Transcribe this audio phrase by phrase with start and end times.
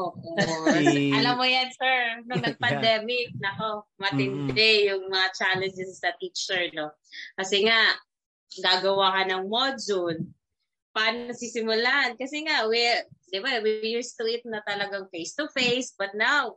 [0.00, 0.64] Oo.
[1.18, 4.88] Alam mo yan, sir, nung nag-pandemic, nako, matindi mm.
[4.88, 6.96] yung mga challenges sa teacher, no?
[7.36, 7.92] Kasi nga,
[8.64, 10.18] gagawa ka ng module,
[10.96, 12.16] paano sisimulan?
[12.16, 12.80] Kasi nga, we,
[13.28, 16.56] di ba, we used to it na talagang face-to-face, but now,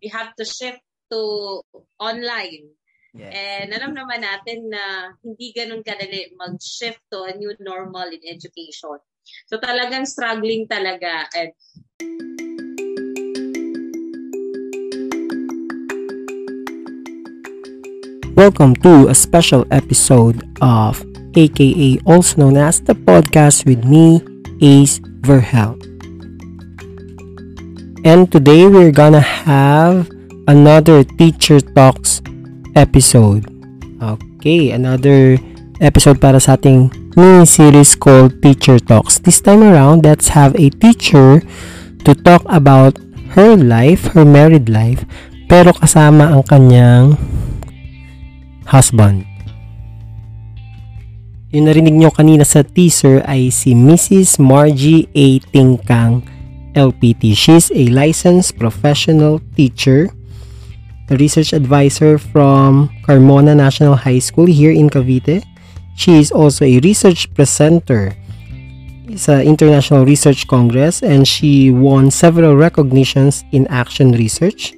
[0.00, 0.80] we have to shift
[1.12, 1.60] to
[2.00, 2.72] online.
[3.14, 3.30] Yes.
[3.30, 8.98] And alam naman natin na hindi ganun kadali mag-shift to a new normal in education.
[9.46, 11.30] So talagang struggling talaga.
[11.30, 11.54] And
[18.34, 20.98] Welcome to a special episode of
[21.38, 24.26] aka also known as the podcast with me,
[24.58, 25.78] Ace Verhel.
[28.02, 30.10] And today we're gonna have
[30.50, 32.26] another Teacher Talks
[32.74, 33.46] episode.
[34.02, 35.38] Okay, another
[35.78, 39.22] episode para sa ating mini-series called Teacher Talks.
[39.22, 41.38] This time around, let's have a teacher
[42.02, 42.98] to talk about
[43.38, 45.06] her life, her married life,
[45.46, 47.14] pero kasama ang kanyang
[48.66, 49.24] husband.
[51.54, 54.42] Yung narinig nyo kanina sa teaser ay si Mrs.
[54.42, 55.38] Margie A.
[55.54, 56.26] Tingkang,
[56.74, 57.38] LPT.
[57.38, 60.10] She's a licensed professional teacher
[61.10, 65.44] a research advisor from Carmona National High School here in Cavite.
[65.96, 68.16] She is also a research presenter
[69.16, 74.72] sa International Research Congress and she won several recognitions in action research.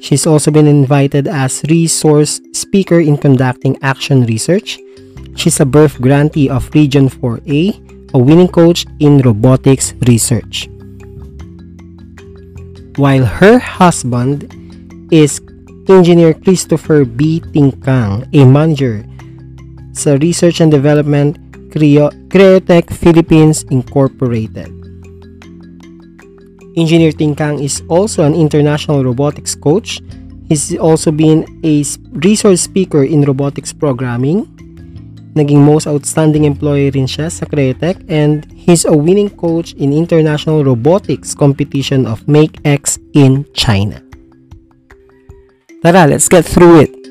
[0.00, 4.78] She's also been invited as resource speaker in conducting action research.
[5.36, 10.68] She's a birth grantee of Region 4A, a winning coach in robotics research.
[12.96, 14.46] While her husband
[15.10, 15.40] is
[15.88, 17.40] Engineer Christopher B.
[17.40, 19.04] Tingkang, a manager
[19.92, 21.36] sa Research and Development
[21.74, 24.83] Creo Creotech Philippines Incorporated.
[26.76, 30.02] Engineer Tingkang is also an international robotics coach.
[30.48, 31.84] He's also been a
[32.18, 34.50] resource speaker in robotics programming.
[35.34, 40.62] Naging most outstanding employee rin siya sa Creotech and he's a winning coach in international
[40.62, 43.98] robotics competition of MakeX in China.
[45.82, 47.03] Tara, let's get through it.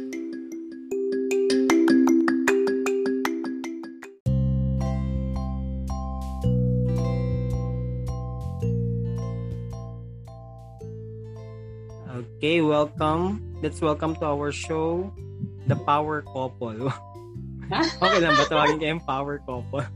[12.43, 13.39] Okay, welcome.
[13.63, 15.15] Let's welcome to our show,
[15.63, 16.91] The Power Couple.
[17.71, 19.87] okay lang ba tawagin kayong Power Couple?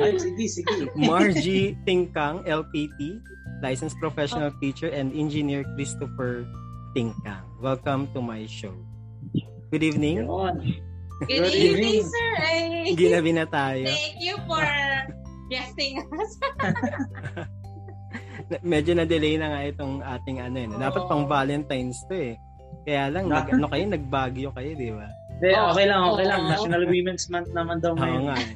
[0.00, 0.88] Ay, sige, sige.
[0.96, 3.20] Margie Tingkang, LPT,
[3.60, 6.48] licensed professional teacher, and engineer Christopher
[6.96, 7.44] Tingkang.
[7.60, 8.72] Welcome to my show.
[9.68, 10.24] Good evening.
[10.24, 10.80] Good,
[11.28, 12.30] Good evening, sir.
[12.40, 13.84] Ay, Ginabi na tayo.
[13.84, 14.64] Thank you for
[15.52, 16.40] guesting us.
[18.66, 20.72] Medyo na-delay na nga itong ating ano yun.
[20.74, 20.80] Eh.
[20.82, 22.34] Dapat pang Valentine's to eh.
[22.82, 25.06] Kaya lang, nag, ano kayo, nagbagyo kayo, di ba?
[25.40, 26.40] Hindi, okay lang, okay lang.
[26.52, 28.20] National Women's Month naman daw ngayon.
[28.20, 28.36] Oo nga.
[28.36, 28.50] Eh.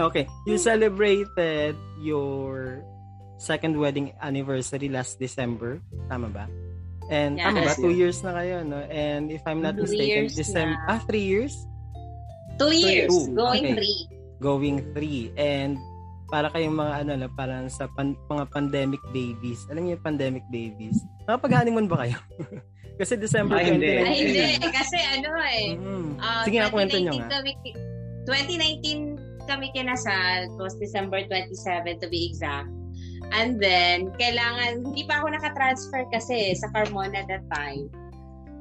[0.10, 2.82] okay, you celebrated your
[3.38, 5.78] second wedding anniversary last December.
[6.08, 6.50] Tama ba?
[7.12, 7.44] And yes.
[7.46, 7.72] tama ba?
[7.76, 8.80] Two years na kayo, no?
[8.90, 10.78] And if I'm not two mistaken, December...
[10.88, 10.98] Na.
[10.98, 11.52] Ah, three years?
[12.58, 13.10] Two years.
[13.10, 13.34] Two.
[13.34, 13.74] Going okay.
[13.76, 13.98] three.
[14.40, 15.30] Going three.
[15.36, 15.78] And
[16.34, 19.70] para kayong mga ano na parang sa pan, mga pandemic babies.
[19.70, 20.98] Alam niyo yung pandemic babies?
[21.30, 22.18] Nakapag-honeymoon ba kayo?
[22.98, 24.02] kasi December Ay, 2019.
[24.02, 24.68] Ay, hindi.
[24.74, 25.66] Kasi ano eh.
[25.78, 26.06] Mm-hmm.
[26.18, 27.28] Uh, Sige nga, kwento nyo nga.
[27.38, 27.54] Kami,
[28.26, 30.50] 2019 kami kinasal.
[30.50, 32.66] It was December 27 to be exact.
[33.30, 37.86] And then, kailangan, hindi pa ako nakatransfer kasi sa Carmona that time.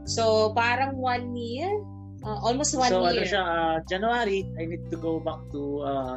[0.05, 1.73] So, parang one year?
[2.21, 3.09] Uh, almost one so, year.
[3.09, 6.15] So, ano siya, uh, January, I need to go back to uh,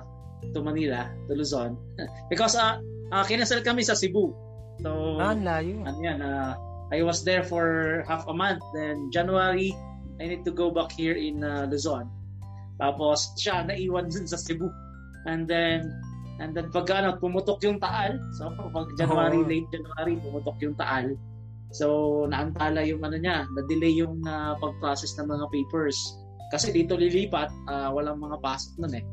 [0.55, 1.79] to Manila, to Luzon.
[2.31, 2.79] Because uh,
[3.11, 4.35] uh, kinasal kami sa Cebu.
[4.85, 5.81] So, ah, layo.
[5.89, 6.55] Ano yan, uh,
[6.93, 8.61] I was there for half a month.
[8.77, 9.73] Then, January,
[10.21, 12.13] I need to go back here in uh, Luzon.
[12.77, 14.69] Tapos, siya naiwan dun sa Cebu.
[15.27, 15.91] And then,
[16.37, 19.49] And then pag ano, pumutok yung taal, so pag January, oh.
[19.49, 21.17] late January, pumutok yung taal.
[21.73, 25.97] So, naantala yung ano niya, na-delay yung uh, pag-process ng mga papers.
[26.53, 29.05] Kasi dito lilipat, uh, walang mga pasok nun eh.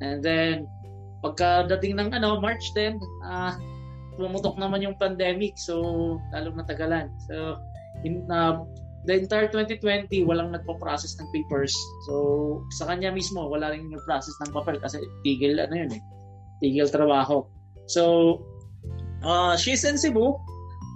[0.00, 0.70] And then,
[1.24, 3.52] pagkadating ng ano, March 10, uh,
[4.18, 5.54] pumutok naman yung pandemic.
[5.58, 7.10] So, lalong natagalan.
[7.30, 7.58] So,
[8.02, 8.62] in, uh,
[9.06, 11.74] the entire 2020, walang nagpo-process ng papers.
[12.06, 16.02] So, sa kanya mismo, wala rin nag-process ng papel kasi tigil ano yun eh
[16.60, 17.46] tigil trabaho.
[17.86, 18.42] So,
[19.22, 20.36] uh, she's in Cebu.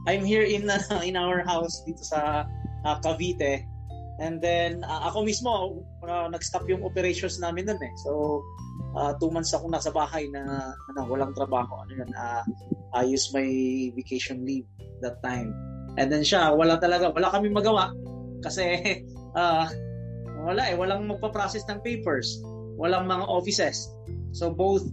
[0.06, 2.46] I'm here in uh, in our house dito sa
[2.84, 3.66] uh, Cavite.
[4.22, 7.94] And then, uh, ako mismo, uh, nag-stop yung operations namin nun eh.
[8.06, 8.40] So,
[8.94, 11.82] uh, two months ako nasa bahay na ano, walang trabaho.
[11.82, 12.46] Ano yun, uh,
[12.94, 13.44] I use my
[13.98, 14.68] vacation leave
[15.02, 15.50] that time.
[15.98, 17.92] And then siya, wala talaga, wala kami magawa
[18.40, 19.02] kasi
[19.36, 19.66] uh,
[20.48, 22.40] wala eh, walang magpa-process ng papers,
[22.78, 23.90] walang mga offices.
[24.32, 24.86] So both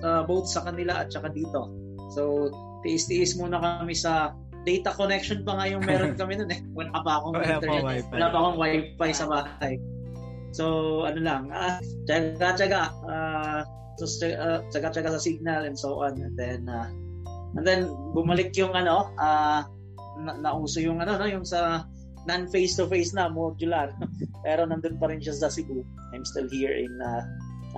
[0.00, 1.68] uh, both sa kanila at saka dito.
[2.16, 2.48] So
[2.80, 4.32] tiis-tiis muna kami sa
[4.66, 6.60] data connection pa nga yung meron kami noon eh.
[6.74, 7.82] Wala pa akong Wala pa internet.
[7.86, 8.12] wifi.
[8.18, 9.74] Wala pa akong wifi sa bahay.
[10.50, 10.64] So
[11.06, 11.78] ano lang, ah,
[12.10, 12.82] tsaga-tsaga.
[13.06, 13.60] Uh,
[13.96, 16.18] so uh, tsaga-tsaga sa signal and so on.
[16.18, 16.90] And then uh,
[17.54, 19.62] and then bumalik yung ano, uh,
[20.18, 21.86] na, nauso yung ano no, yung sa
[22.26, 23.94] non face to face na modular.
[24.44, 25.86] Pero nandun pa rin siya sa Cebu.
[26.10, 27.22] I'm still here in uh,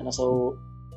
[0.01, 0.57] ano so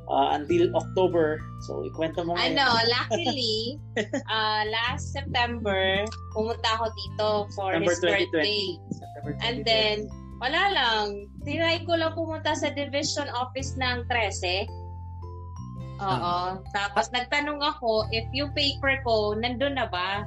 [0.10, 1.38] uh, until October.
[1.68, 2.66] So ikwento mo Ano,
[2.96, 3.78] luckily,
[4.26, 8.64] uh, last September, pumunta ako dito for September his birthday.
[8.90, 9.70] September And 22.
[9.70, 9.96] then,
[10.42, 11.06] wala lang.
[11.46, 14.66] Tinry ko lang pumunta sa division office ng 13.
[16.02, 16.58] Oo.
[16.74, 20.26] Tapos nagtanong ako if yung paper ko nandun na ba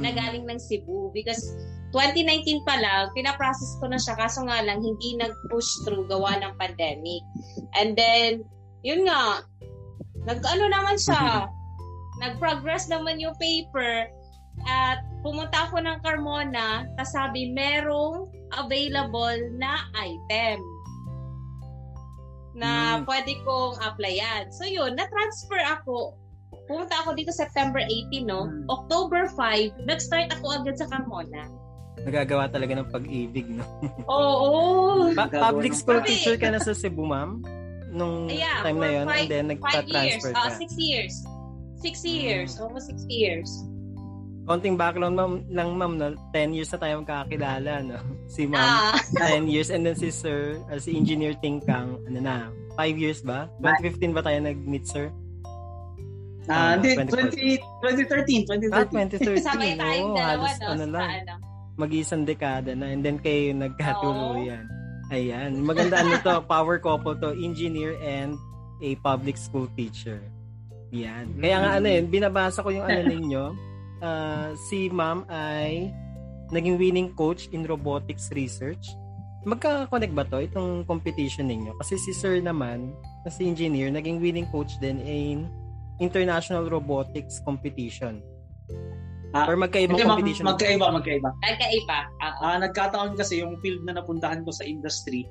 [0.00, 0.16] na Mm.
[0.16, 1.12] galing ng Cebu.
[1.12, 1.44] Because
[1.92, 4.16] 2019 pa lang, pinaprocess ko na siya.
[4.16, 7.20] Kaso nga lang, hindi nag-push through gawa ng pandemic.
[7.76, 8.40] And then,
[8.82, 9.42] yun nga,
[10.22, 11.46] nag-ano naman siya.
[12.20, 14.06] nag-progress naman yung paper.
[14.62, 20.60] At pumunta ako ng Carmona, tapos sabi, merong available na item
[22.52, 23.08] na Hmm.
[23.08, 24.52] pwede kong applyan.
[24.52, 26.14] So yun, na-transfer ako.
[26.68, 28.44] Pumunta ako dito September 18, no?
[28.44, 28.68] Hmm.
[28.68, 31.48] October 5, nag-start ako agad sa Carmona.
[31.98, 33.64] Nagagawa talaga ng pag-ibig, no?
[34.06, 34.52] Oo.
[35.10, 37.40] Pa- Gagawa public school teacher ka na sa Cebu, ma'am?
[37.92, 40.24] Nung Yeah, time na yun, five- and then Five years.
[40.24, 40.56] nagpa-transfer Ah, ka.
[40.56, 41.14] six years.
[41.78, 42.50] Six years.
[42.56, 43.48] Almost six years.
[44.42, 46.08] Konting background ma'am, lang, ma'am, no?
[46.32, 47.98] 10 years na tayo magkakilala, no?
[48.32, 52.48] Si ma'am, Ah, 10 years, and then si sir, uh, si Engineer Tingkang, ano na,
[52.74, 53.46] 5 years ba?
[53.60, 55.12] 2015 ba tayo nag-meet, sir?
[56.48, 57.62] Ah, Ah, hindi, 2014.
[57.78, 58.42] 20, 2013,
[58.72, 59.38] Ah, 2013.
[59.38, 60.66] 2013, sabay tayong dalawa, halos no?
[60.66, 61.34] ano sa lang, ano.
[61.76, 64.66] mag-isang dekada na, and then kayo nagkatuluyan.
[65.12, 68.40] Ayan, maganda ano to, power couple to, engineer and
[68.80, 70.24] a public school teacher.
[70.88, 71.36] Yan.
[71.36, 73.44] Kaya nga ano yun, binabasa ko yung ano ninyo,
[74.00, 75.92] ah, si ma'am ay
[76.48, 78.96] naging winning coach in robotics research.
[79.44, 81.76] Magka-connect ba to itong competition ninyo?
[81.76, 85.44] Kasi si sir naman, na si engineer, naging winning coach din in
[86.00, 88.24] international robotics competition.
[89.32, 90.44] Ah, Or magkaibang Hindi, mag- competition.
[90.44, 91.28] magkaiba, magkaiba.
[91.40, 91.98] Nagkaiba.
[92.20, 92.40] Oo.
[92.44, 95.24] Ah, nagkataon kasi yung field na napuntahan ko sa industry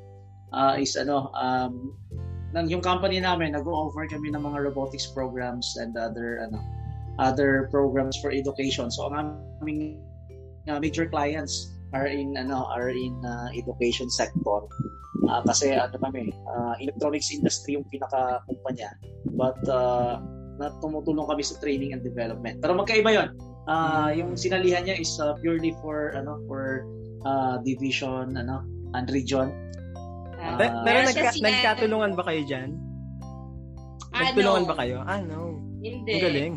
[0.51, 1.93] ah, is ano, um,
[2.51, 6.59] nang yung company namin nag-offer kami ng mga robotics programs and other ano
[7.21, 8.89] other programs for education.
[8.91, 10.01] So ang aming
[10.67, 14.65] uh, major clients are in ano are in uh, education sector.
[15.29, 18.89] Ah, kasi ano kami, ah, electronics industry yung pinaka kumpanya.
[19.37, 20.17] But uh,
[20.57, 22.59] na tumutulong kami sa training and development.
[22.59, 23.29] Pero magkaiba 'yon.
[23.69, 26.85] Ah, yung sinalihan niya is uh, purely for ano for
[27.25, 28.65] uh, division ano
[28.97, 29.53] and region.
[30.41, 32.69] Ah, Pe- pero meron nagka, si- nagkatulungan ba kayo dyan?
[34.11, 34.23] Ano?
[34.25, 34.97] Nagtulungan ba kayo?
[35.05, 35.61] Ah, no.
[35.81, 36.13] Hindi.
[36.17, 36.53] Ang galing.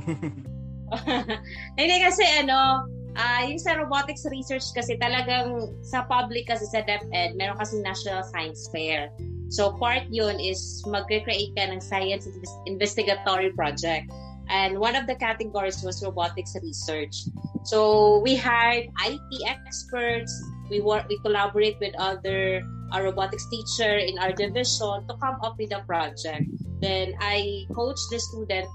[1.78, 7.36] Hindi kasi ano, ah yung sa robotics research kasi talagang sa public kasi sa DepEd,
[7.36, 9.12] meron kasi National Science Fair.
[9.52, 14.08] So part yun is mag-create ka ng science inves- investigatory project.
[14.48, 17.16] And one of the categories was robotics research.
[17.64, 20.32] So we hired IT experts.
[20.70, 25.56] We work, we collaborate with other uh, robotics teacher in our division to come up
[25.58, 26.44] with a project.
[26.80, 28.68] Then I coach the student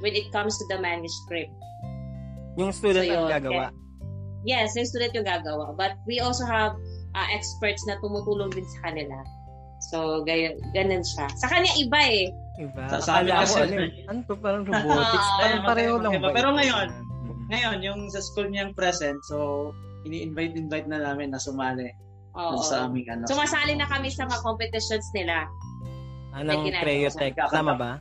[0.00, 1.50] when it comes to the manuscript.
[2.56, 3.64] Yung student So, ang yun, gagawa.
[4.46, 5.74] Yes, yung student yung gagawa.
[5.76, 6.78] But we also have
[7.14, 9.18] uh, experts na tumutulong din sa kanila.
[9.90, 11.28] So, gay- ganun siya.
[11.36, 12.30] Sa kanya iba eh.
[12.56, 12.82] Iba.
[12.88, 13.74] Sa- sa amin kasi- ano,
[14.06, 15.28] ano to parang robotics.
[15.28, 16.28] Ah, parang pareho lang ba?
[16.32, 16.88] Pero ngayon,
[17.26, 17.44] Mhm.
[17.46, 19.70] Ngayon, yung sa school niyang present, so
[20.02, 21.86] ini-invite-invite na namin na sumali
[22.32, 22.58] Oo.
[22.60, 23.22] sa aming ano.
[23.24, 25.46] Sumasali na kami sa mga competitions nila.
[26.30, 26.82] Ah, ng May ginagawa.
[26.82, 27.34] Creotech.
[27.48, 27.92] Tama ba?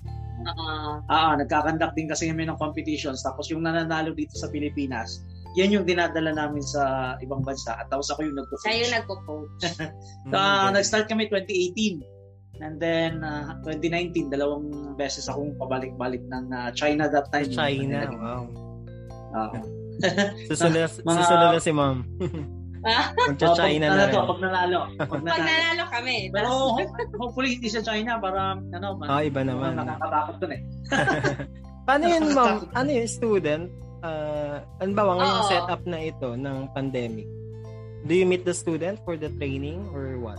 [0.41, 1.01] Oo.
[1.05, 3.21] Ah, nagkakandak din kasi kami ng competitions.
[3.21, 5.21] Tapos yung nananalo dito sa Pilipinas,
[5.53, 6.81] yan yung dinadala namin sa
[7.19, 7.73] ibang bansa.
[7.75, 8.65] At tapos ako yung nagpo-coach.
[8.65, 9.61] Siya yung nagpo-coach.
[10.25, 10.73] Mm, Ah, galing.
[10.75, 12.01] nag-start kami 2018.
[12.57, 17.49] And then, ah, 2019, dalawang beses akong pabalik-balik ng ah, China that time.
[17.49, 18.07] China.
[18.11, 18.43] Wow.
[19.35, 19.57] Oo.
[20.51, 21.97] Susunod, Mga- susunod na si ma'am.
[22.85, 24.27] Ah, Magcha China pag, na ano to, rin.
[24.29, 24.79] pag nanalo.
[24.93, 25.41] Pag Pag nanalo.
[25.41, 26.15] nanalo kami.
[26.29, 26.49] Pero
[27.17, 29.73] hopefully hindi sa China para ano, man, Ah, iba naman.
[29.73, 30.61] nakakatakot dun eh.
[31.81, 32.69] Paano yun, ma'am?
[32.77, 33.73] Ano yung student?
[34.05, 35.49] Uh, ano ba, ngayong Oo.
[35.49, 37.25] setup na ito ng pandemic?
[38.05, 40.37] Do you meet the student for the training or what?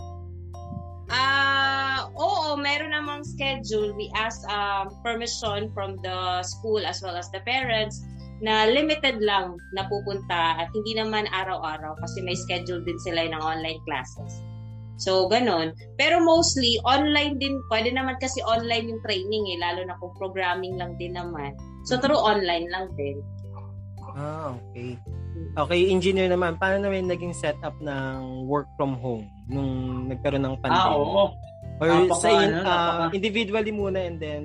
[3.17, 3.97] Namang schedule.
[3.97, 8.05] We ask um, permission from the school as well as the parents.
[8.37, 13.41] na limited lang na pupunta at hindi naman araw-araw kasi may schedule din sila ng
[13.41, 14.45] online classes.
[15.01, 15.73] So, ganun.
[15.97, 17.57] Pero mostly, online din.
[17.65, 21.57] Pwede naman kasi online yung training eh, lalo na kung programming lang din naman.
[21.89, 23.25] So, through online lang din.
[24.13, 25.01] Ah, okay.
[25.57, 30.93] Okay, engineer naman, paano naman naging setup ng work from home nung nagkaroon ng pandemic?
[30.93, 31.33] Ah, oo.
[31.77, 34.43] Or napaka, sa in, ano, uh, individually muna and then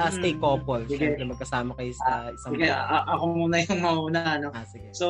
[0.00, 0.98] as a mm, couple, sige.
[0.98, 4.48] syempre magkasama kayo sa isang Sige, a- ako muna yung mauna, no?
[4.50, 4.90] Ah, sige.
[4.96, 5.06] So,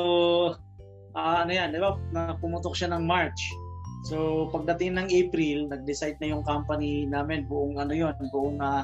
[1.16, 1.96] uh, ano yan, di ba?
[2.12, 3.40] Na pumutok siya ng March.
[4.10, 8.82] So, pagdating ng April, nag-decide na yung company namin, buong ano yon buong uh,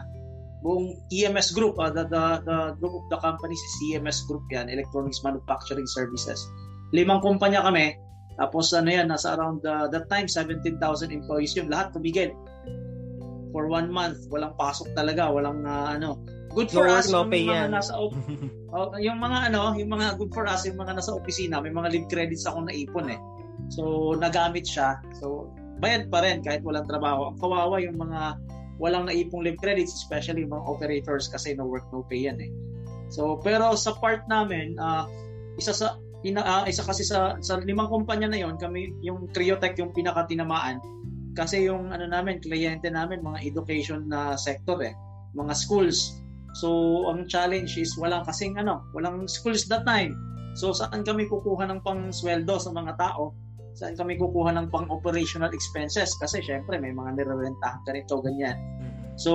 [0.63, 4.71] buong EMS group, uh, the, the, the group of the company si CMS group yan,
[4.71, 6.39] Electronics Manufacturing Services.
[6.95, 7.99] Limang kumpanya kami,
[8.39, 10.79] tapos ano yan, nasa around uh, that time, 17,000
[11.11, 12.31] employees yun, lahat tumigil.
[13.51, 16.23] For one month, walang pasok talaga, walang uh, ano,
[16.55, 17.71] good for no us no pay yung mga yan.
[17.75, 21.75] nasa oh, yung mga ano, yung mga good for us yung mga nasa opisina, may
[21.75, 23.21] mga leave credits ako na ipon eh.
[23.75, 25.03] So, nagamit siya.
[25.19, 25.51] So,
[25.83, 27.35] bayad pa rin kahit walang trabaho.
[27.43, 28.39] Kawawa yung mga
[28.79, 32.51] walang naipong live credits, especially yung mga operators kasi no work, no pay yan eh.
[33.11, 35.11] So, pero sa part namin, uh,
[35.59, 39.79] isa sa ina, uh, isa kasi sa sa limang kumpanya na yon, kami yung Criotech
[39.79, 40.83] yung pinakatinamaan
[41.39, 44.95] kasi yung ano namin, kliyente namin mga education na sector eh,
[45.39, 46.19] mga schools.
[46.59, 50.19] So, ang challenge is walang kasing ano, walang schools that time.
[50.59, 53.37] So, saan kami kukuha ng pang sweldo sa mga tao?
[53.79, 58.59] saan kami kukuha ng pang-operational expenses kasi syempre may mga nirerentahan ka nito, ganyan.
[58.59, 59.15] Mm-hmm.
[59.15, 59.33] So,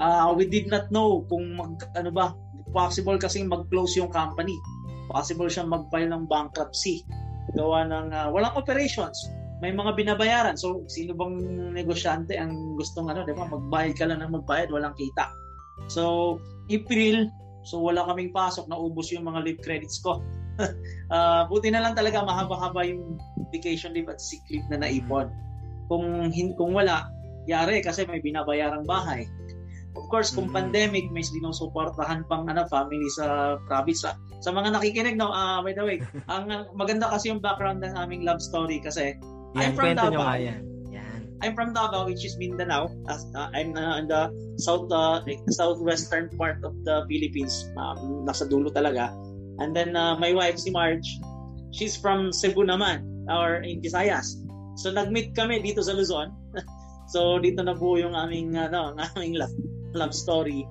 [0.00, 2.32] uh, we did not know kung mag, ano ba,
[2.72, 4.56] possible kasi mag-close yung company.
[5.10, 7.02] Possible siyang mag-file ng bankruptcy.
[7.58, 9.18] Gawa ng uh, walang operations.
[9.60, 10.56] May mga binabayaran.
[10.56, 11.36] So, sino bang
[11.74, 13.50] negosyante ang gustong ano, di ba?
[13.50, 15.28] Magbayad ka lang ng magbayad, walang kita.
[15.90, 16.38] So,
[16.70, 17.28] April,
[17.66, 20.22] so wala kaming pasok, naubos yung mga leave credits ko
[21.10, 23.16] uh, buti na lang talaga mahaba-haba yung
[23.50, 25.32] vacation leave at sick leave na naipon.
[25.90, 27.08] Kung kung wala,
[27.48, 29.26] yari kasi may binabayarang bahay.
[29.98, 30.70] Of course, kung mm-hmm.
[30.70, 34.06] pandemic, may sinusuportahan pang ano, family sa province.
[34.40, 36.00] Sa, mga nakikinig, no, uh, by the way,
[36.32, 39.16] ang maganda kasi yung background ng aming love story kasi
[39.56, 40.34] yan, I'm from Davao.
[40.38, 40.62] Yan.
[40.88, 41.20] yan.
[41.42, 42.88] I'm from Davao, which is Mindanao.
[43.08, 44.30] Uh, I'm uh, in the
[44.62, 47.66] south uh, southwestern part of the Philippines.
[47.74, 49.10] Um, nasa dulo talaga.
[49.58, 51.06] And then uh, my wife, si Marge,
[51.74, 54.38] she's from Cebu naman, or in Visayas.
[54.78, 56.32] So nag-meet kami dito sa Luzon.
[57.12, 59.52] so dito na po yung aming, ano, aming love,
[59.92, 60.64] love story.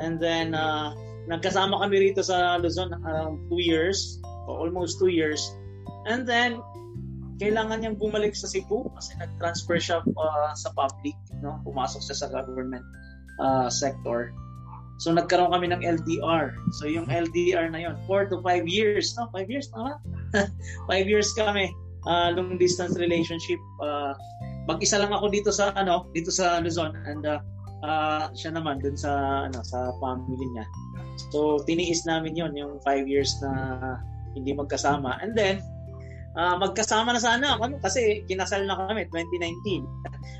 [0.00, 0.96] And then, uh,
[1.30, 5.40] nagkasama kami rito sa Luzon around two years, or almost two years.
[6.06, 6.58] And then,
[7.42, 11.58] kailangan niyang bumalik sa Cebu kasi nag-transfer siya uh, sa public, no?
[11.66, 12.86] pumasok siya sa government
[13.42, 14.30] uh, sector.
[15.02, 16.54] So nagkaroon kami ng LDR.
[16.78, 19.26] So yung LDR na yon, 4 to 5 years, no?
[19.34, 19.98] 5 years tama?
[20.86, 21.74] 5 years kami
[22.06, 23.58] uh, long distance relationship.
[23.82, 24.14] Uh,
[24.70, 27.42] mag-isa lang ako dito sa ano, dito sa Luzon and uh,
[27.82, 30.66] uh, siya naman dun sa ano sa family niya.
[31.32, 33.52] So tiniis namin yon yung 5 years na
[34.32, 35.20] hindi magkasama.
[35.20, 35.60] And then
[36.36, 39.84] uh, magkasama na sana ano, kasi kinasal na kami 2019.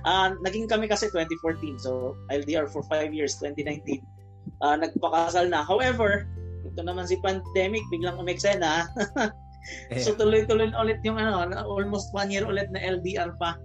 [0.04, 1.78] Uh, naging kami kasi 2014.
[1.80, 4.00] So LDR for 5 years 2019
[4.62, 5.66] uh, nagpakasal na.
[5.66, 6.26] However,
[6.62, 8.88] ito naman si pandemic, biglang umeksena.
[10.04, 13.58] so tuloy-tuloy ulit yung ano, almost one year ulit na LDR pa.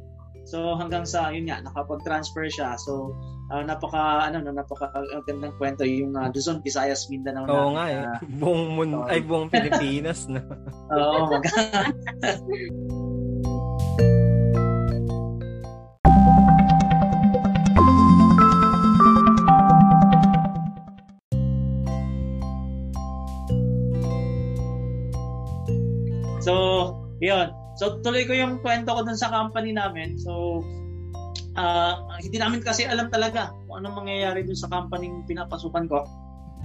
[0.47, 2.79] So hanggang sa yun nga nakapag-transfer siya.
[2.79, 3.11] So
[3.51, 4.87] uh, napaka ano no, napaka
[5.27, 7.99] gandang kwento yung uh, Luzon, Visayas, Mindanao Oo nga eh.
[8.07, 10.39] Uh, buong mun uh, ay buong Pilipinas na.
[10.95, 11.51] Oo, mag-
[27.27, 27.66] Yun.
[27.77, 30.17] So, tuloy ko yung kwento ko dun sa company namin.
[30.17, 30.65] So,
[31.57, 36.05] uh, hindi namin kasi alam talaga kung anong mangyayari dun sa company pinapasukan ko.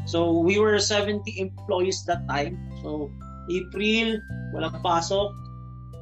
[0.08, 2.58] So, we were 70 employees that time.
[2.80, 3.12] So,
[3.52, 4.18] April,
[4.56, 5.30] walang pasok.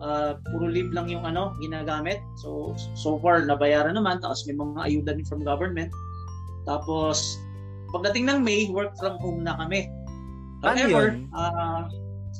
[0.01, 2.23] Uh, puro leave lang yung ano, ginagamit.
[2.41, 4.25] So, so far, nabayaran naman.
[4.25, 5.93] Tapos may mga ayuda din from government.
[6.65, 7.37] Tapos,
[7.93, 9.91] pagdating ng May, work from home na kami.
[10.65, 11.89] However, uh,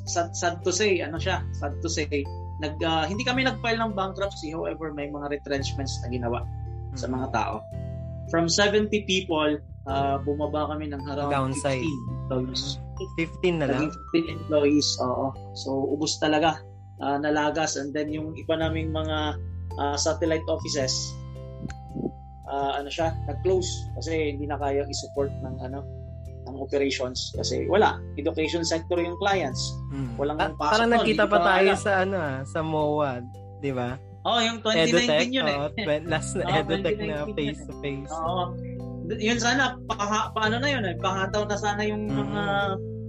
[0.09, 2.25] sad, sad to say, ano siya, sad to say,
[2.61, 6.97] nag, uh, hindi kami nag-file ng bankruptcy, however, may mga retrenchments na ginawa hmm.
[6.97, 7.65] sa mga tao.
[8.29, 9.57] From 70 people,
[9.89, 11.83] uh, bumaba kami ng around Downside.
[11.83, 12.63] 15 employees.
[13.17, 13.89] 15 na lang?
[14.13, 15.33] 15 employees, oo.
[15.57, 16.61] So, ubos talaga.
[17.01, 17.75] Uh, nalagas.
[17.75, 19.41] And then, yung iba naming mga
[19.81, 20.93] uh, satellite offices,
[22.45, 25.81] uh, ano siya, nag-close kasi hindi na kaya i-support ng ano
[26.61, 27.97] operations kasi wala.
[28.15, 29.73] Education sector yung clients.
[29.89, 30.13] Hmm.
[30.15, 31.81] Walang Pa- pasok parang hindi pa tayo alam.
[31.81, 33.11] sa ano ah, sa MOA,
[33.59, 33.97] di ba?
[34.21, 35.57] Oh, yung 2019 Edutech, yun eh.
[35.81, 38.13] twen- last na Oo, Edutech na 2019 face to face.
[38.13, 38.43] Oo.
[39.11, 39.97] Yun sana, pa,
[40.31, 40.95] paano na yun eh.
[40.95, 42.15] Pangataw na sana yung Mhm.
[42.21, 42.43] mga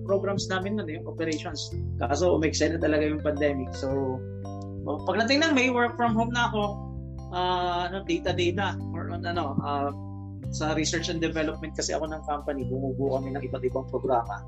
[0.02, 1.68] programs namin nun eh, yung operations.
[1.96, 3.70] Kaso umextend na talaga yung pandemic.
[3.70, 4.18] So,
[4.82, 6.62] oh, pagdating ng May, work from home na ako,
[7.30, 9.92] ah, ano, data-data or on, ano, ah,
[10.52, 14.44] sa research and development kasi ako ng company, bumubuo kami ng iba't ibang programa.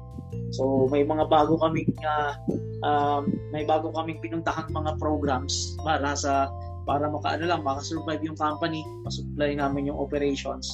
[0.52, 2.36] So, may mga bago kaming ah,
[2.84, 6.52] um, may bago kaming pinuntahang mga programs para sa
[6.84, 10.68] para makaano lang, maka-survive yung company, masupply namin yung operations.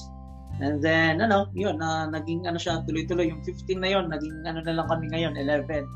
[0.58, 3.30] And then, ano, yun, na naging ano siya, tuloy-tuloy.
[3.30, 5.86] Yung 15 na yun, naging ano na lang kami ngayon, 11.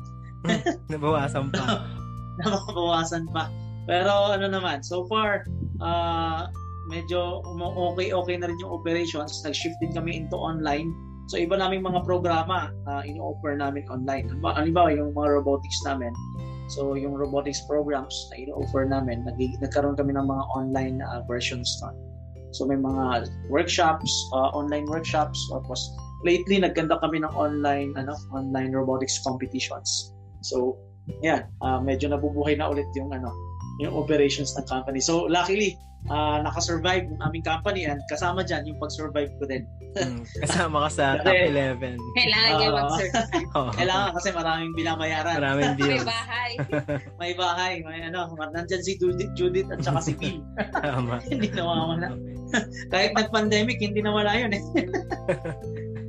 [0.95, 1.83] Nabawasan pa.
[2.39, 3.51] Nakakabawasan pa.
[3.85, 5.43] Pero ano naman, so far,
[5.83, 6.47] ah
[6.89, 7.41] medyo
[7.93, 9.41] okay-okay na rin yung operations.
[9.41, 10.93] Nag-shift din kami into online.
[11.25, 14.29] So, iba naming mga programa, uh, in-offer namin online.
[14.45, 16.13] Halimbawa, yung mga robotics namin.
[16.69, 21.69] So, yung robotics programs na in-offer namin, nag- nagkaroon kami ng mga online uh, versions
[21.81, 21.89] na.
[22.53, 25.41] So, may mga workshops, uh, online workshops.
[25.49, 25.81] Tapos,
[26.21, 30.13] lately, nagganda kami ng online, ano, online robotics competitions.
[30.45, 30.77] So,
[31.25, 33.33] yan, uh, medyo nabubuhay na ulit yung, ano,
[33.79, 34.99] yung operations ng company.
[34.99, 35.75] So, luckily,
[36.07, 39.63] uh, nakasurvive yung aming company and kasama dyan yung pag-survive ko din.
[39.95, 41.95] Hmm, Kasama ka sa top Kasi- 11.
[42.13, 42.75] Kailangan Oo.
[42.77, 43.41] mag-certify.
[43.57, 43.71] Oo.
[43.73, 45.35] Kailangan kasi maraming binabayaran.
[45.39, 46.05] Maraming May deals.
[46.05, 46.51] bahay.
[47.21, 50.39] May bahay, may ano, nandyan si Judith, Judith at saka si Bill.
[50.71, 51.19] Tama.
[51.27, 52.11] hindi nawawala.
[52.87, 54.63] Kahit nag-pandemic, hindi nawala yun eh.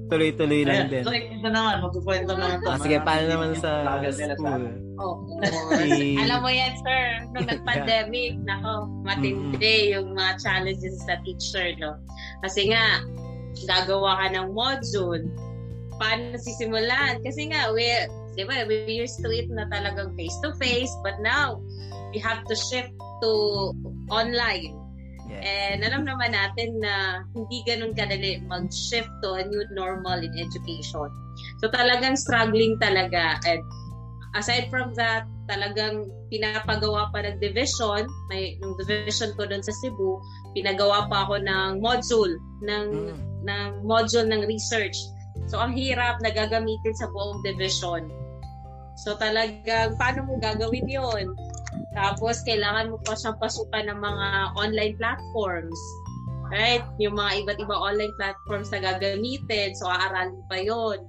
[0.07, 1.03] Tuloy-tuloy lang din.
[1.03, 2.71] So, ito naman, magkukwento naman to.
[2.71, 3.71] Ah, sige, paano naman sa
[4.15, 4.63] school?
[4.97, 5.15] Oh,
[5.77, 7.03] Si- Alam mo yan, sir.
[7.35, 11.99] Nung nag-pandemic, nako, matindi yung mga challenges sa teacher, no?
[12.41, 13.03] Kasi nga,
[13.67, 15.27] gagawa ka ng module.
[15.99, 17.19] Paano sisimulan?
[17.27, 17.85] Kasi nga, we,
[18.39, 21.59] di ba, we used to it na talagang face-to-face, but now,
[22.15, 22.93] we have to shift
[23.25, 23.73] to
[24.09, 24.77] online.
[25.27, 25.43] Yes.
[25.43, 31.11] And alam naman natin na hindi ganun kadali mag-shift to a new normal in education.
[31.59, 33.43] So talagang struggling talaga.
[33.43, 33.61] And
[34.39, 40.19] aside from that, talagang pinapagawa pa ng division, may yung division ko doon sa Cebu,
[40.55, 42.35] pinagawa pa ako ng module,
[42.67, 43.19] ng, Mm.
[43.47, 44.97] ng module ng research.
[45.47, 48.11] So ang hirap na gagamitin sa buong division.
[49.05, 51.31] So talagang, paano mo gagawin yon?
[51.97, 54.29] Tapos, kailangan mo pa siyang pasukan ng mga
[54.61, 55.81] online platforms.
[56.53, 56.85] Right?
[57.03, 59.73] Yung mga iba't ibang online platforms na gagamitin.
[59.75, 61.09] So, aaralin pa yon.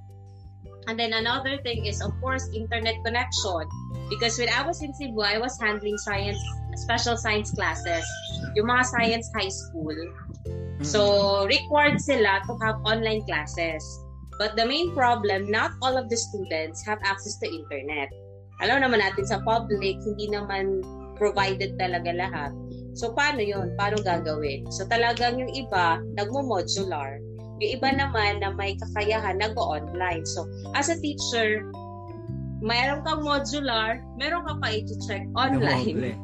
[0.88, 3.68] And then another thing is, of course, internet connection.
[4.08, 6.40] Because when I was in Cebu, I was handling science,
[6.80, 8.08] special science classes.
[8.56, 9.94] Yung mga science high school.
[10.80, 13.84] So, required sila to have online classes.
[14.40, 18.08] But the main problem, not all of the students have access to internet.
[18.58, 20.82] Alam naman natin sa public, hindi naman
[21.14, 22.50] provided talaga lahat.
[22.98, 24.66] So, paano yon Paano gagawin?
[24.74, 27.22] So, talagang yung iba, nagmo-modular.
[27.62, 30.26] Yung iba naman na may kakayahan, nag-online.
[30.26, 31.62] So, as a teacher,
[32.58, 36.18] mayroon kang modular, meron ka pa i-check online.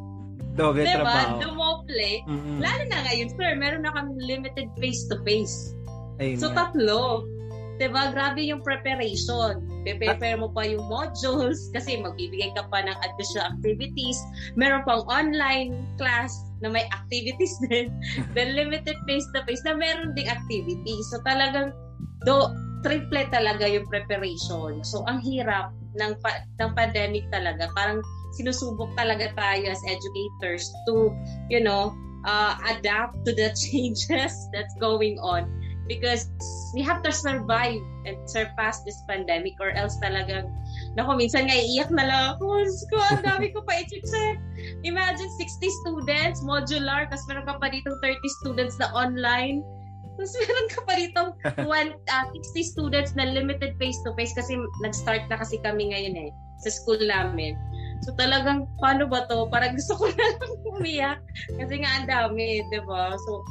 [0.54, 1.02] Doble Diba?
[1.02, 1.42] trabaho.
[1.42, 2.22] Dumople.
[2.30, 2.58] Mm-mm.
[2.62, 5.74] Lalo na ngayon, sir, meron na kami limited face-to-face.
[6.22, 6.70] Ayun So, nga.
[6.70, 7.26] tatlo.
[7.74, 8.14] Diba?
[8.14, 9.66] Grabe yung preparation.
[9.82, 14.18] Prepare mo pa yung modules kasi magbibigay ka pa ng additional activities.
[14.54, 17.90] Meron pang online class na may activities din.
[18.32, 21.04] Then limited face-to-face na meron ding activities.
[21.10, 21.74] So, talagang
[22.22, 22.54] do,
[22.86, 24.86] triple talaga yung preparation.
[24.86, 27.66] So, ang hirap ng, pa, ng pandemic talaga.
[27.74, 27.98] Parang
[28.38, 31.10] sinusubok talaga tayo as educators to,
[31.50, 31.90] you know,
[32.22, 35.50] uh, adapt to the changes that's going on
[35.88, 36.30] because
[36.72, 40.48] we have to survive and surpass this pandemic or else talagang
[40.94, 42.62] Naku, minsan nga iiyak na lang ako.
[42.62, 44.38] Diyos ko, ang dami ko pa i-check.
[44.86, 49.66] Imagine 60 students, modular, tapos meron ka pa dito 30 students na online.
[50.14, 51.20] Tapos meron ka pa dito
[51.66, 54.54] one, uh, 60 students na limited face-to-face kasi
[54.86, 56.30] nag-start na kasi kami ngayon eh,
[56.62, 57.58] sa school namin.
[58.06, 59.50] So talagang, paano ba to?
[59.50, 61.18] Parang gusto ko na lang umiyak.
[61.58, 63.18] Kasi nga ang dami, di ba?
[63.18, 63.42] So,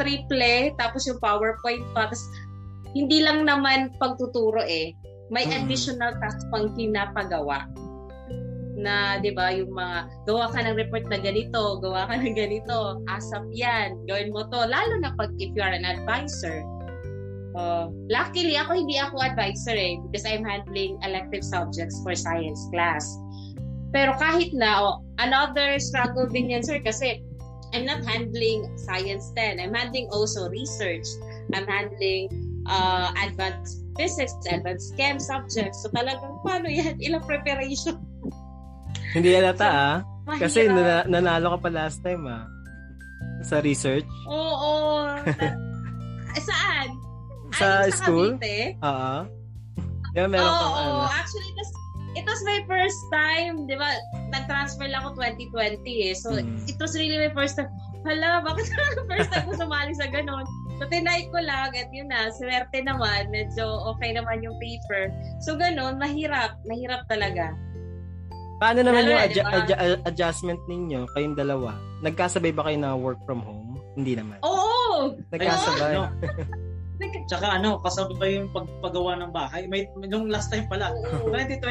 [0.00, 2.10] triple, tapos yung PowerPoint pa.
[2.10, 2.24] Tapos,
[2.94, 4.94] hindi lang naman pagtuturo eh.
[5.32, 5.66] May Mm.
[5.66, 7.66] additional task pang pinapagawa
[8.74, 13.00] na 'di ba yung mga gawa ka ng report na ganito, gawa ka ng ganito,
[13.08, 16.62] asap 'yan, gawin mo to lalo na pag if you are an advisor.
[17.54, 23.06] Uh, luckily ako hindi ako advisor eh because I'm handling elective subjects for science class.
[23.94, 27.22] Pero kahit na oh, another struggle din yan sir kasi
[27.74, 29.58] I'm not handling science 10.
[29.58, 31.04] I'm handling also research.
[31.50, 32.30] I'm handling
[32.70, 35.82] uh, advanced physics, advanced chem subjects.
[35.82, 37.02] So talagang paano yan?
[37.02, 37.98] Ilang preparation?
[39.10, 39.96] Hindi halata so, ah.
[40.38, 42.46] Kasi na- nanalo ka pa last time ah.
[43.42, 44.06] Sa research?
[44.30, 45.10] Oo.
[46.48, 46.88] Saan?
[47.54, 48.38] Sa Ay, school?
[48.38, 49.18] Sa Oo.
[50.14, 51.10] Yeah, meron Oo, kang ano.
[51.10, 51.70] actually, tas,
[52.14, 53.98] it was my first time, di ba?
[54.30, 55.18] Nag-transfer lang ako
[55.50, 56.14] 2020 eh.
[56.14, 56.66] So, mm.
[56.70, 57.70] it was really my first time.
[58.06, 58.70] Hala, bakit
[59.10, 60.46] first time ko sumali sa ganon?
[60.78, 65.10] So, tinay ko lang at yun na, swerte naman, medyo okay naman yung paper.
[65.42, 66.58] So, ganon, mahirap.
[66.66, 67.54] Mahirap talaga.
[68.62, 69.54] Paano naman Lalo yung adju- diba?
[69.66, 71.74] adju- adjustment ninyo, kayong dalawa?
[72.06, 73.82] Nagkasabay ba kayo na work from home?
[73.98, 74.38] Hindi naman.
[74.46, 75.18] Oo!
[75.30, 75.94] Nagkasabay.
[75.94, 76.06] Ay, no.
[77.26, 79.66] Tsaka ano, kasabay yung pagpagawa ng bahay.
[79.66, 80.94] May, nung last time pala,
[81.26, 81.64] 2020,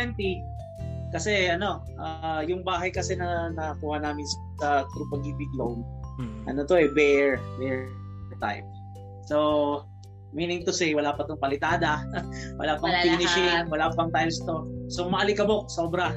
[1.13, 4.25] kasi ano, uh, yung bahay kasi na nakuha namin
[4.57, 5.85] sa True Pag-ibig Loan,
[6.17, 6.49] hmm.
[6.49, 7.85] ano to eh, bear, bear
[8.41, 8.65] type.
[9.29, 9.85] So,
[10.33, 12.01] meaning to say, wala pa tong palitada,
[12.59, 13.69] wala pang wala finishing, lahat.
[13.69, 14.65] wala pang tiles to.
[14.89, 16.11] So, maalikabok, sobra.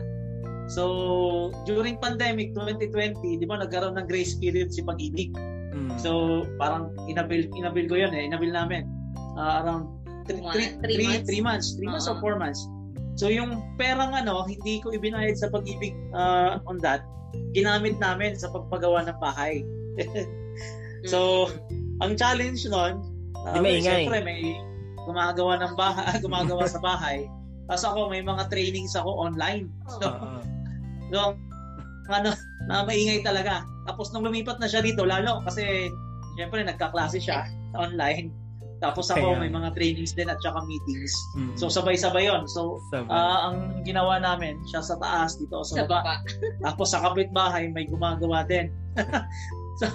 [0.66, 5.30] So, during pandemic 2020, di ba nagkaroon ng grace period si Pag-ibig.
[5.76, 5.94] Mm.
[6.00, 8.26] So, parang inabil, inabil ko yun eh.
[8.26, 8.95] Inabil namin.
[9.36, 9.84] Uh, around
[10.26, 11.28] 3 months?
[11.28, 11.66] 3 months.
[11.78, 12.40] 3 months or 4 uh-huh.
[12.40, 12.62] months.
[13.16, 17.00] So, yung perang ano, hindi ko ibinayad sa Pag-ibig uh, on that.
[17.56, 19.64] Ginamit namin sa pagpagawa ng bahay.
[21.10, 22.04] so, mm.
[22.04, 23.00] ang challenge nun,
[23.48, 24.60] uh, may siyempre may
[25.08, 27.24] gumagawa ng bahay, gumagawa sa bahay.
[27.72, 29.72] Tapos ako, may mga trainings ako online.
[29.88, 30.42] So, uh-huh.
[31.06, 31.38] So,
[32.10, 32.34] ano,
[32.66, 33.62] na maingay talaga.
[33.86, 35.86] Tapos nung lumipat na siya dito, lalo kasi
[36.34, 37.46] syempre nagkaklase siya
[37.78, 38.34] online.
[38.80, 39.40] Tapos ako Kaya.
[39.40, 41.12] may mga trainings din at saka meetings.
[41.36, 41.56] Mm-hmm.
[41.56, 42.44] So sabay-sabay 'yon.
[42.44, 46.20] So uh, ang ginawa namin, siya sa taas dito sa, sa baba.
[46.66, 48.68] Tapos sa kapitbahay may gumagawa din.
[49.80, 49.88] so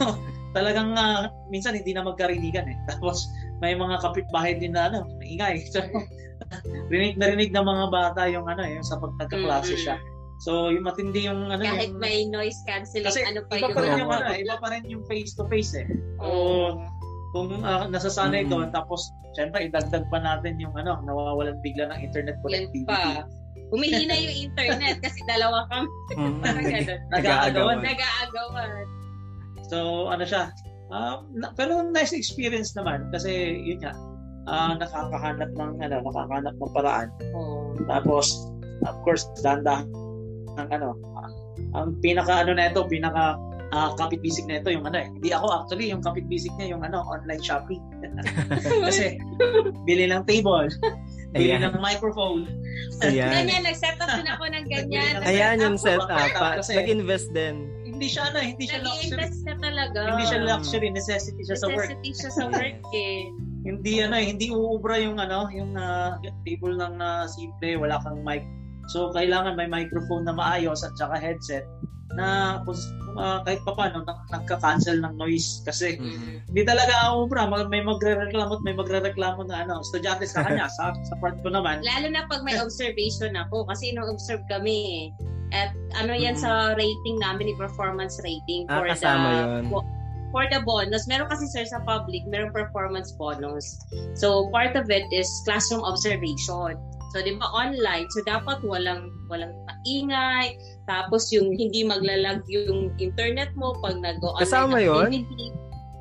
[0.58, 2.78] talagang uh, minsan hindi na magkarinigan eh.
[2.90, 3.30] Tapos
[3.62, 5.62] may mga kapitbahay din na ano, maingay.
[5.72, 5.86] So
[6.90, 9.86] rinig narinig ng mga bata yung ano eh, yung sa pagkakaklase mm-hmm.
[9.86, 9.98] siya.
[10.42, 13.78] So, yung matindi yung ano Kahit yung, may noise cancelling, ano pa iba yung...
[13.78, 15.86] Pa rin yung, ano, iba pa rin yung face to face eh.
[16.18, 16.82] Oh.
[17.32, 18.52] Kung uh, nasasanay mm.
[18.52, 22.88] doon, tapos syempre idagdag pa natin yung ano, nawawalan bigla ng internet connectivity.
[22.88, 23.28] Yan pa.
[23.72, 25.88] Humihina yung internet kasi dalawa kami.
[26.20, 26.40] Mm.
[26.44, 27.00] Gano'n.
[27.16, 27.78] Nag-aagawan.
[27.80, 28.72] Nag-aagawan.
[29.72, 30.52] So, ano siya.
[30.92, 33.32] Uh, na, pero nice experience naman kasi
[33.64, 33.96] yun nga,
[34.52, 37.08] uh, nakakahanap ng ano, nakakahanap ng paraan.
[37.32, 37.72] Oh.
[37.88, 38.52] Tapos,
[38.84, 39.88] of course, dahan
[40.60, 41.00] ang ano,
[41.72, 43.40] ang pinaka ano na ito, pinaka
[43.72, 45.08] uh, kapit bisig na ito yung ano eh.
[45.10, 47.82] Hindi ako actually yung kapit bisig niya yung ano, online shopping.
[48.88, 49.18] Kasi
[49.88, 50.68] bili ng table,
[51.36, 51.72] bili Ayan.
[51.72, 52.48] ng microphone.
[53.02, 53.48] Ayan.
[53.48, 55.24] ganyan, nag-set up din ako ng ganyan.
[55.24, 56.12] Ayan yung setup.
[56.12, 57.72] Pa, nag-invest din.
[57.88, 59.16] Hindi siya ano, hindi siya luxury.
[59.16, 60.00] Nag-invest na talaga.
[60.16, 61.90] Hindi siya luxury, necessity siya necessity sa work.
[61.90, 63.20] Necessity siya sa work eh.
[63.62, 66.18] hindi ano, hindi uubra yung ano, yung uh,
[66.50, 68.42] table lang na simple, wala kang mic
[68.90, 71.70] So, kailangan may microphone na maayos at saka headset
[72.16, 76.48] na uh, kahit pa paano nagka-cancel ng noise kasi mm-hmm.
[76.52, 81.14] hindi talaga ubra may magrereklamo at may magrereklamo na ano estudyante sa kanya sa, sa
[81.20, 85.56] part ko naman lalo na pag may observation ako kasi ino-observe kami eh.
[85.56, 86.44] at ano yan mm-hmm.
[86.44, 89.68] sa rating namin ni performance rating ah, for the yun.
[90.32, 93.76] for the bonus meron kasi sir sa public meron performance bonus
[94.16, 96.80] so part of it is classroom observation
[97.12, 98.08] So, di ba, online.
[98.16, 100.56] So, dapat walang, walang paingay.
[100.90, 105.26] Tapos, yung hindi maglalag yung internet mo pag nag-online Kasama yun?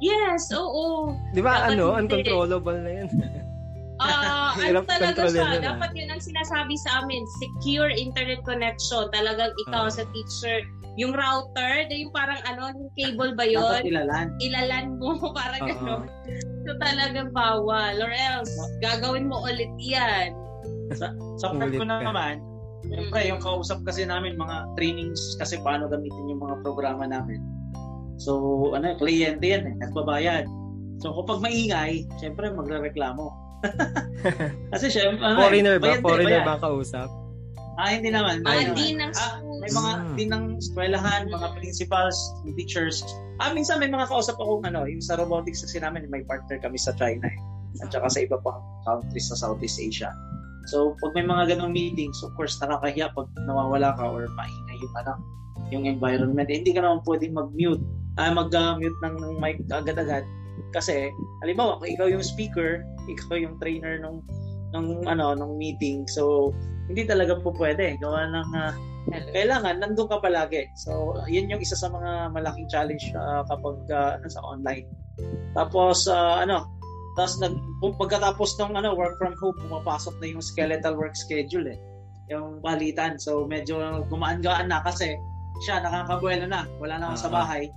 [0.00, 1.12] Yes, oo.
[1.36, 3.08] Di ba, ano, uncontrollable na yun.
[4.00, 5.60] Ah, uh, ano talaga siya.
[5.60, 5.76] Yun, ah.
[5.76, 7.20] dapat yun ang sinasabi sa amin.
[7.36, 9.12] Secure internet connection.
[9.12, 9.92] Talagang ikaw uh.
[9.92, 10.64] sa teacher.
[10.96, 13.60] Yung router, yung parang ano, yung cable ba yun?
[13.60, 14.26] Dapat ilalan.
[14.40, 16.00] Ilalan mo, parang uh-huh.
[16.00, 16.02] gano'n.
[16.64, 18.00] So talagang bawal.
[18.00, 20.32] Or else, gagawin mo ulit yan.
[20.96, 22.42] Sa, sa part ko na naman,
[22.86, 27.40] Siyempre, yung kausap kasi namin, mga trainings kasi paano gamitin yung mga programa namin.
[28.20, 30.44] So, ano, kliyente yan eh, nagbabayad.
[31.00, 33.32] So, kapag maingay, siyempre magre-reklamo.
[34.72, 35.96] kasi siyempre, ano, Foreigner ba?
[35.96, 37.08] Bayad, Foreigner ba kausap?
[37.80, 38.44] Ah, hindi naman.
[38.44, 42.16] Ah, hindi ng ah, May mga, din ng eskwelahan, mga principals,
[42.56, 43.00] teachers.
[43.40, 46.76] Ah, minsan may mga kausap ako, ano, yung sa robotics kasi namin, may partner kami
[46.76, 47.40] sa China eh.
[47.80, 50.12] At saka sa iba pang countries sa Southeast Asia.
[50.68, 54.94] So, pag may mga ganong meetings, of course, nakakahiya pag nawawala ka or maingay yung,
[55.00, 55.12] ano,
[55.72, 56.48] yung environment.
[56.52, 57.82] Eh, hindi ka naman pwedeng mag-mute,
[58.20, 60.26] ah, mag-mute ng, ng mic agad-agad.
[60.76, 61.08] Kasi,
[61.40, 64.20] halimbawa, kung ikaw yung speaker, ikaw yung trainer nung
[64.70, 66.06] nung ano nung meeting.
[66.06, 66.54] So,
[66.86, 68.74] hindi talaga po pwede gawa ng uh,
[69.34, 70.70] kailangan nandun ka palagi.
[70.78, 74.86] So, yun yung isa sa mga malaking challenge uh, kapag uh, sa online.
[75.52, 76.66] Tapos uh, ano,
[77.18, 77.54] Tapos nag,
[77.98, 81.78] pagkatapos ng ano, work from home, pumapasok na yung skeletal work schedule eh.
[82.30, 83.18] Yung balitan.
[83.18, 85.18] So medyo gumaan-gaan na kasi
[85.66, 86.66] siya nakakabuelo na.
[86.78, 87.26] Wala na ako uh-huh.
[87.26, 87.64] sa bahay.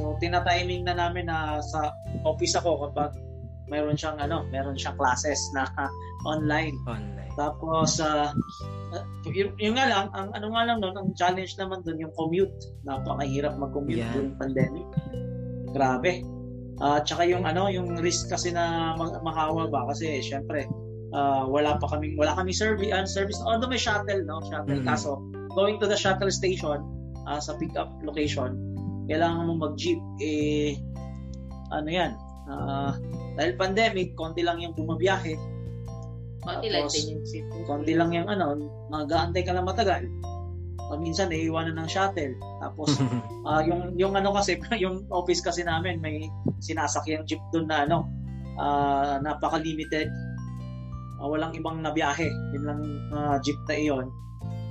[0.00, 1.92] So tina-timing na namin na sa
[2.24, 3.12] office ako kapag
[3.68, 5.68] mayroon siyang ano, meron siyang classes na
[6.32, 6.72] online.
[6.88, 7.28] Online.
[7.36, 8.32] Tapos uh,
[9.28, 12.56] yung, yung nga lang, ang ano nga lang noon, ang challenge naman doon yung commute.
[12.88, 14.12] Napakahirap mag-commute yeah.
[14.16, 14.88] during pandemic.
[15.76, 16.24] Grabe.
[16.78, 20.70] Uh, tsaka yung ano, yung risk kasi na mahawa ba kasi syempre
[21.10, 24.86] uh, wala pa kaming wala kami service uh, service although may shuttle no, shuttle mm-hmm.
[24.86, 25.18] kaso
[25.58, 26.86] going to the shuttle station
[27.28, 28.56] uh, sa pick up location,
[29.06, 30.80] kailangan mo mag-jeep eh
[31.68, 32.16] ano yan,
[32.48, 32.96] uh,
[33.36, 35.36] dahil pandemic, konti lang yung bumabiyahe.
[36.40, 37.22] Konti lang din yung.
[37.68, 38.56] Konti lang yung ano,
[38.88, 40.08] nag-aantay ka lang matagal.
[40.96, 42.32] Minsan naiiwanan ng shuttle.
[42.64, 42.96] Tapos
[43.44, 46.32] uh, yung yung ano kasi yung office kasi namin may
[46.64, 48.08] sinasakyang jeep doon na ano
[48.56, 50.08] uh, napaka-limited.
[51.18, 52.30] Uh, walang ibang nabiyahe.
[52.56, 52.80] Yun lang
[53.12, 54.06] uh, jeep na iyon.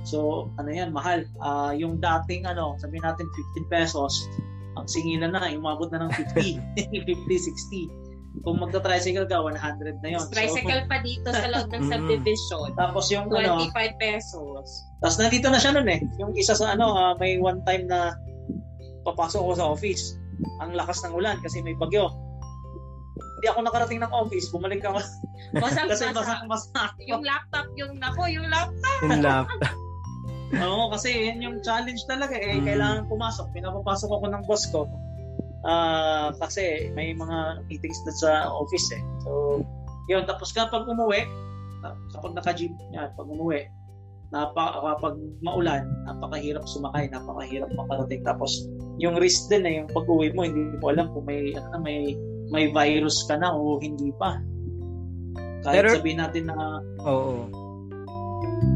[0.02, 1.28] So ano yan, mahal.
[1.38, 3.28] Uh, yung dating ano, sabihin natin
[3.66, 4.26] 15 pesos,
[4.78, 7.97] ang singilan na, umabot na ng 50, 50, 60
[8.42, 10.24] kung magta-tricycle ka, 100 na yon.
[10.30, 11.90] Tricycle so, pa dito sa loob ng mm.
[11.90, 12.68] subdivision.
[12.78, 13.54] Tapos yung 25 ano,
[13.98, 14.66] pesos.
[15.02, 16.00] Tapos nandito na siya noon eh.
[16.22, 18.14] Yung isa sa ano, uh, may one time na
[19.02, 20.04] papasok ako sa office.
[20.62, 22.10] Ang lakas ng ulan kasi may bagyo.
[23.38, 24.98] Hindi ako nakarating ng office, bumalik ako.
[25.62, 26.92] Masak, kasi masak, masak.
[27.06, 28.98] Yung laptop, yung nako, yung laptop.
[29.06, 29.72] Yung laptop.
[30.64, 32.58] Oo, kasi yun yung challenge talaga eh.
[32.58, 32.66] Mm.
[32.66, 33.46] Kailangan pumasok.
[33.54, 34.88] Pinapapasok ako ng boss ko
[35.64, 39.02] uh, kasi may mga meetings na sa office eh.
[39.24, 39.62] So,
[40.10, 40.26] yun.
[40.28, 41.24] Tapos kapag umuwi,
[42.12, 43.70] kapag naka-jeep, yan, pag umuwi,
[44.28, 48.20] napa, kapag maulan, napakahirap sumakay, napakahirap makarating.
[48.26, 48.68] Tapos,
[49.00, 52.12] yung risk din eh, yung pag-uwi mo, hindi mo alam kung may, ano, may,
[52.52, 54.36] may virus ka na o hindi pa.
[55.64, 56.56] Kahit Pero, sabihin natin na...
[57.08, 57.48] Oo.
[57.48, 57.68] Oh,
[58.38, 58.67] And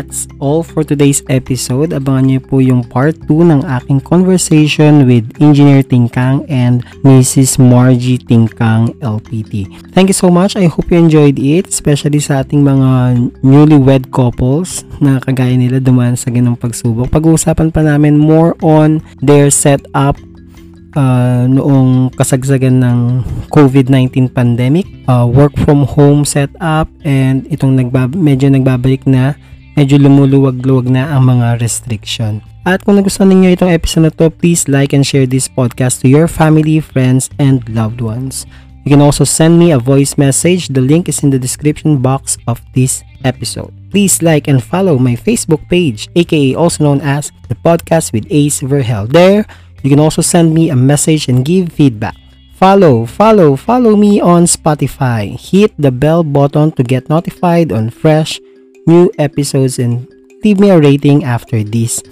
[0.00, 1.92] that's all for today's episode.
[1.92, 7.60] Abangan niyo po yung part 2 ng aking conversation with Engineer Tingkang and Mrs.
[7.60, 9.68] Margie Tingkang LPT.
[9.92, 10.56] Thank you so much.
[10.56, 16.16] I hope you enjoyed it, especially sa ating mga newlywed couples na kagaya nila dumaan
[16.16, 17.12] sa ganong pagsubok.
[17.12, 20.16] Pag-uusapan pa namin more on their setup
[20.96, 22.98] uh, noong kasagsagan ng
[23.52, 29.36] COVID-19 pandemic, uh, work from home setup, and itong nagbab medyo nagbabalik na
[29.80, 32.44] medyo lumuluwag-luwag na ang mga restriction.
[32.68, 36.12] At kung nagustuhan ninyo itong episode na to, please like and share this podcast to
[36.12, 38.44] your family, friends, and loved ones.
[38.84, 40.68] You can also send me a voice message.
[40.68, 43.72] The link is in the description box of this episode.
[43.88, 48.60] Please like and follow my Facebook page, aka also known as the podcast with Ace
[48.60, 49.08] Verhel.
[49.08, 49.48] There,
[49.80, 52.20] you can also send me a message and give feedback.
[52.60, 55.32] Follow, follow, follow me on Spotify.
[55.40, 58.36] Hit the bell button to get notified on fresh
[58.90, 60.10] new episodes and
[60.42, 62.02] leave me a rating after this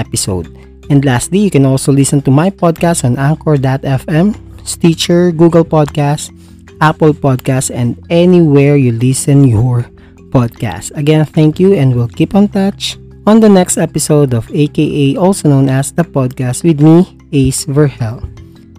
[0.00, 0.48] episode.
[0.88, 4.32] And lastly, you can also listen to my podcast on Anchor.fm,
[4.64, 6.32] Stitcher, Google Podcasts,
[6.80, 9.84] Apple Podcasts, and anywhere you listen your
[10.32, 10.96] podcast.
[10.96, 15.48] Again, thank you and we'll keep on touch on the next episode of AKA, also
[15.48, 18.24] known as the podcast with me, Ace Verhel.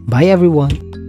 [0.09, 1.02] Bye everyone.